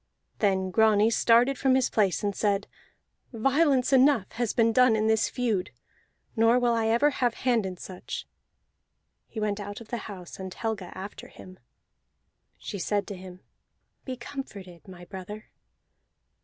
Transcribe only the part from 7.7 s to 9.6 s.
such." He went